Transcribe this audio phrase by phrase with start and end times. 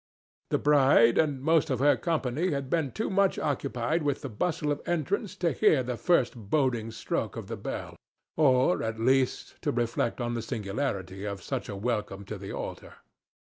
[0.49, 4.71] The bride and most of her company had been too much occupied with the bustle
[4.71, 10.19] of entrance to hear the first boding stroke of the bell—or, at least, to reflect
[10.19, 12.95] on the singularity of such a welcome to the altar.